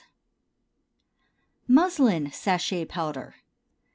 MUSLIN 1.67 2.31
SACHET 2.31 2.89
POWDER. 2.89 3.35